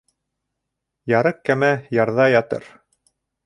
Ярыҡ 1.13 1.39
кәмә 1.51 1.71
ярҙа 2.01 2.29
ятыр. 2.41 2.69